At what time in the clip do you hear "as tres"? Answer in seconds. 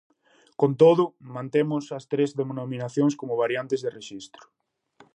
1.97-2.29